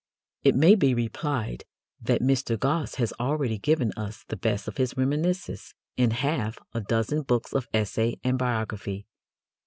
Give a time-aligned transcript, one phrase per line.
[0.41, 1.63] It may be replied
[2.01, 2.57] that Mr.
[2.57, 7.53] Gosse has already given us the best of his reminiscences in half a dozen books
[7.53, 9.05] of essay and biography.